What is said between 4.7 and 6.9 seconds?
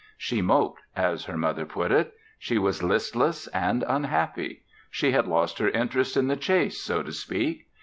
She had lost her interest in the chase,